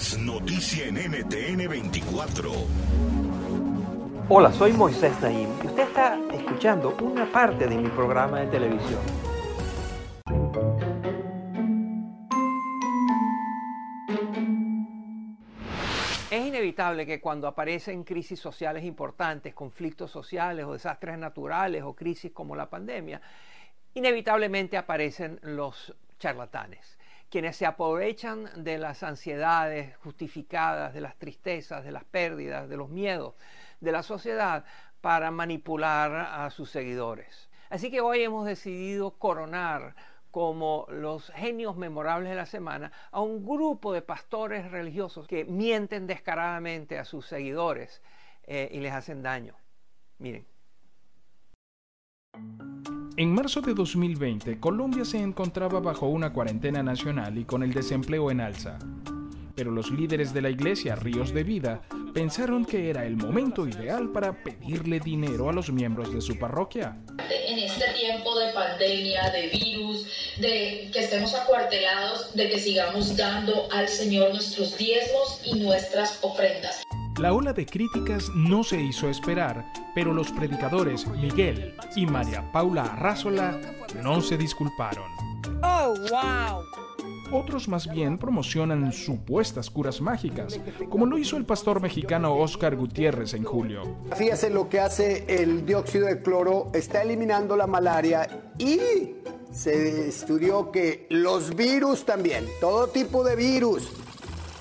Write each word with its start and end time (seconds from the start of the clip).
Noticia 0.00 0.86
en 0.86 0.94
NTN 0.94 1.68
24. 1.68 2.50
Hola, 4.30 4.50
soy 4.50 4.72
Moisés 4.72 5.12
Naim 5.20 5.50
y 5.62 5.66
usted 5.66 5.82
está 5.82 6.18
escuchando 6.32 6.96
una 7.02 7.30
parte 7.30 7.66
de 7.66 7.76
mi 7.76 7.86
programa 7.90 8.40
de 8.40 8.46
televisión. 8.46 9.00
Es 16.30 16.46
inevitable 16.46 17.04
que 17.04 17.20
cuando 17.20 17.46
aparecen 17.46 18.02
crisis 18.02 18.40
sociales 18.40 18.84
importantes, 18.84 19.52
conflictos 19.52 20.10
sociales 20.10 20.64
o 20.64 20.72
desastres 20.72 21.18
naturales 21.18 21.82
o 21.82 21.94
crisis 21.94 22.32
como 22.32 22.56
la 22.56 22.70
pandemia, 22.70 23.20
inevitablemente 23.92 24.78
aparecen 24.78 25.38
los 25.42 25.94
charlatanes, 26.18 26.98
quienes 27.30 27.56
se 27.56 27.64
aprovechan 27.64 28.50
de 28.64 28.76
las 28.78 29.02
ansiedades 29.02 29.96
justificadas, 29.98 30.92
de 30.92 31.00
las 31.00 31.16
tristezas, 31.16 31.84
de 31.84 31.92
las 31.92 32.04
pérdidas, 32.04 32.68
de 32.68 32.76
los 32.76 32.88
miedos 32.88 33.34
de 33.80 33.92
la 33.92 34.02
sociedad 34.02 34.64
para 35.00 35.30
manipular 35.30 36.14
a 36.14 36.50
sus 36.50 36.70
seguidores. 36.70 37.48
Así 37.70 37.90
que 37.90 38.00
hoy 38.00 38.22
hemos 38.22 38.46
decidido 38.46 39.12
coronar 39.12 39.94
como 40.30 40.86
los 40.90 41.30
genios 41.34 41.76
memorables 41.76 42.30
de 42.30 42.36
la 42.36 42.46
semana 42.46 42.92
a 43.10 43.20
un 43.20 43.44
grupo 43.44 43.92
de 43.92 44.02
pastores 44.02 44.70
religiosos 44.70 45.26
que 45.26 45.44
mienten 45.44 46.06
descaradamente 46.06 46.98
a 46.98 47.04
sus 47.04 47.26
seguidores 47.26 48.02
eh, 48.44 48.68
y 48.72 48.80
les 48.80 48.92
hacen 48.92 49.22
daño. 49.22 49.54
Miren. 50.18 50.46
En 53.16 53.34
marzo 53.34 53.60
de 53.60 53.74
2020, 53.74 54.60
Colombia 54.60 55.04
se 55.04 55.18
encontraba 55.18 55.80
bajo 55.80 56.06
una 56.06 56.32
cuarentena 56.32 56.82
nacional 56.82 57.36
y 57.38 57.44
con 57.44 57.62
el 57.62 57.74
desempleo 57.74 58.30
en 58.30 58.40
alza. 58.40 58.78
Pero 59.54 59.72
los 59.72 59.90
líderes 59.90 60.32
de 60.32 60.40
la 60.40 60.48
iglesia 60.48 60.94
Ríos 60.94 61.34
de 61.34 61.42
Vida 61.42 61.82
pensaron 62.14 62.64
que 62.64 62.88
era 62.88 63.04
el 63.04 63.16
momento 63.16 63.66
ideal 63.66 64.10
para 64.10 64.32
pedirle 64.42 65.00
dinero 65.00 65.50
a 65.50 65.52
los 65.52 65.70
miembros 65.70 66.14
de 66.14 66.20
su 66.20 66.38
parroquia. 66.38 66.96
En 67.46 67.58
este 67.58 67.92
tiempo 67.98 68.38
de 68.38 68.52
pandemia, 68.52 69.30
de 69.30 69.48
virus, 69.48 70.06
de 70.38 70.88
que 70.92 71.00
estemos 71.00 71.34
acuartelados, 71.34 72.34
de 72.34 72.48
que 72.48 72.58
sigamos 72.58 73.16
dando 73.16 73.68
al 73.72 73.88
Señor 73.88 74.32
nuestros 74.32 74.78
diezmos 74.78 75.42
y 75.44 75.58
nuestras 75.58 76.18
ofrendas. 76.22 76.82
La 77.18 77.34
ola 77.34 77.52
de 77.52 77.66
críticas 77.66 78.30
no 78.34 78.64
se 78.64 78.80
hizo 78.80 79.08
esperar, 79.08 79.72
pero 79.94 80.14
los 80.14 80.30
predicadores 80.32 81.06
Miguel 81.08 81.74
y 81.94 82.06
María 82.06 82.50
Paula 82.52 82.84
Arrázola 82.84 83.60
no 84.02 84.20
se 84.22 84.38
disculparon. 84.38 85.04
¡Oh, 85.62 85.94
wow! 86.10 86.62
Otros 87.32 87.68
más 87.68 87.88
bien 87.90 88.18
promocionan 88.18 88.92
supuestas 88.92 89.70
curas 89.70 90.00
mágicas, 90.00 90.58
como 90.88 91.06
lo 91.06 91.18
hizo 91.18 91.36
el 91.36 91.44
pastor 91.44 91.80
mexicano 91.80 92.34
Oscar 92.36 92.74
Gutiérrez 92.74 93.34
en 93.34 93.44
julio. 93.44 93.82
Fíjese 94.16 94.50
lo 94.50 94.68
que 94.68 94.80
hace 94.80 95.42
el 95.42 95.66
dióxido 95.66 96.06
de 96.06 96.22
cloro, 96.22 96.70
está 96.72 97.02
eliminando 97.02 97.56
la 97.56 97.66
malaria 97.66 98.28
y 98.58 98.78
se 99.52 100.08
estudió 100.08 100.70
que 100.72 101.06
los 101.10 101.54
virus 101.54 102.04
también, 102.04 102.46
todo 102.60 102.88
tipo 102.88 103.22
de 103.22 103.36
virus. 103.36 103.92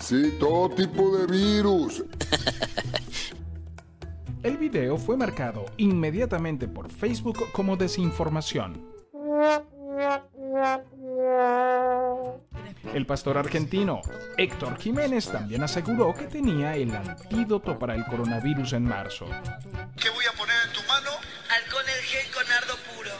Sí, 0.00 0.36
todo 0.40 0.70
tipo 0.70 1.16
de 1.16 1.26
virus. 1.26 2.02
El 4.42 4.56
video 4.56 4.96
fue 4.96 5.18
marcado 5.18 5.66
inmediatamente 5.76 6.66
por 6.66 6.90
Facebook 6.90 7.52
como 7.52 7.76
desinformación. 7.76 8.82
El 12.94 13.04
pastor 13.06 13.36
argentino 13.36 14.00
Héctor 14.38 14.78
Jiménez 14.78 15.28
también 15.28 15.62
aseguró 15.62 16.14
que 16.14 16.24
tenía 16.24 16.74
el 16.74 16.96
antídoto 16.96 17.78
para 17.78 17.94
el 17.94 18.06
coronavirus 18.06 18.72
en 18.72 18.84
marzo. 18.84 19.26
¿Qué 19.96 20.08
voy 20.08 20.24
a 20.24 20.32
poner 20.36 20.56
en 20.66 20.72
tu 20.72 20.80
mano? 20.88 21.10
Alcohol 21.62 21.84
en 21.86 22.02
gel 22.04 22.32
con 22.32 22.48
nardo 22.48 22.74
puro. 22.96 23.10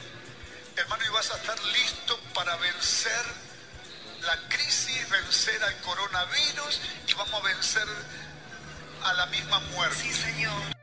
Hermano, 0.77 1.03
y 1.07 1.11
vas 1.13 1.31
a 1.31 1.37
estar 1.37 1.59
listo 1.75 2.19
para 2.35 2.57
vencer 2.57 3.50
la 4.23 4.37
crisis, 4.49 5.09
vencer 5.11 5.63
al 5.63 5.77
coronavirus 5.83 6.81
y 7.09 7.15
vamos 7.15 7.35
a 7.35 7.47
vencer 7.47 7.89
a 9.05 9.15
la 9.15 9.27
misma 9.27 9.61
muerte. 9.73 9.97
Sí, 9.97 10.13
señor. 10.13 10.81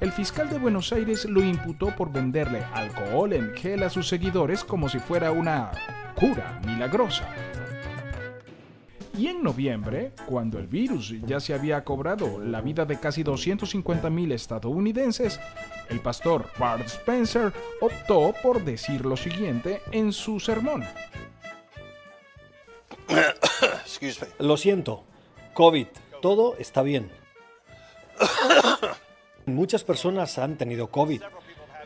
El 0.00 0.12
fiscal 0.12 0.48
de 0.48 0.58
Buenos 0.58 0.92
Aires 0.92 1.24
lo 1.24 1.42
imputó 1.42 1.94
por 1.96 2.12
venderle 2.12 2.64
alcohol 2.72 3.32
en 3.32 3.54
gel 3.56 3.82
a 3.82 3.90
sus 3.90 4.08
seguidores 4.08 4.62
como 4.62 4.88
si 4.88 5.00
fuera 5.00 5.32
una 5.32 5.72
cura 6.14 6.60
milagrosa. 6.64 7.28
Y 9.18 9.26
en 9.26 9.42
noviembre, 9.42 10.12
cuando 10.26 10.60
el 10.60 10.68
virus 10.68 11.12
ya 11.26 11.40
se 11.40 11.52
había 11.52 11.82
cobrado 11.82 12.38
la 12.38 12.60
vida 12.60 12.84
de 12.84 13.00
casi 13.00 13.24
250.000 13.24 14.32
estadounidenses, 14.32 15.40
el 15.88 15.98
pastor 15.98 16.48
Bart 16.56 16.86
Spencer 16.86 17.52
optó 17.80 18.32
por 18.40 18.64
decir 18.64 19.04
lo 19.04 19.16
siguiente 19.16 19.82
en 19.90 20.12
su 20.12 20.38
sermón. 20.38 20.84
Lo 24.38 24.56
siento, 24.56 25.02
COVID, 25.54 25.88
todo 26.22 26.54
está 26.58 26.82
bien. 26.82 27.10
Muchas 29.46 29.82
personas 29.82 30.38
han 30.38 30.56
tenido 30.56 30.92
COVID. 30.92 31.22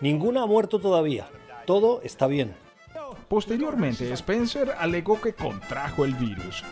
Ninguna 0.03 0.43
ha 0.43 0.47
muerto 0.47 0.81
todavía. 0.81 1.31
Todo 1.65 2.03
está 2.03 2.27
bien. 2.27 2.55
Posteriormente, 3.29 4.13
Spencer 4.13 4.75
alegó 4.79 5.19
que 5.19 5.33
contrajo 5.33 6.05
el 6.05 6.13
virus. 6.15 6.63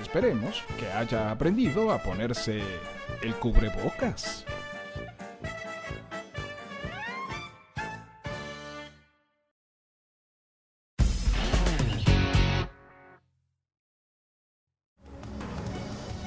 Esperemos 0.00 0.64
que 0.78 0.90
haya 0.90 1.30
aprendido 1.30 1.92
a 1.92 1.98
ponerse 1.98 2.62
el 3.22 3.34
cubrebocas. 3.34 4.44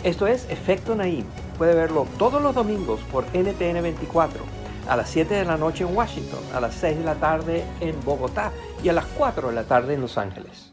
Esto 0.03 0.27
es 0.27 0.49
Efecto 0.49 0.95
Naim. 0.95 1.25
Puede 1.57 1.73
verlo 1.75 2.05
todos 2.19 2.41
los 2.41 2.53
domingos 2.53 2.99
por 3.11 3.25
NTN 3.33 3.81
24, 3.81 4.43
a 4.87 4.97
las 4.97 5.09
7 5.09 5.33
de 5.33 5.45
la 5.45 5.57
noche 5.57 5.85
en 5.85 5.95
Washington, 5.95 6.41
a 6.53 6.59
las 6.59 6.75
6 6.75 6.97
de 6.97 7.03
la 7.05 7.15
tarde 7.15 7.63
en 7.79 7.95
Bogotá 8.03 8.51
y 8.83 8.89
a 8.89 8.93
las 8.93 9.05
4 9.05 9.47
de 9.47 9.55
la 9.55 9.63
tarde 9.63 9.93
en 9.93 10.01
Los 10.01 10.17
Ángeles. 10.17 10.72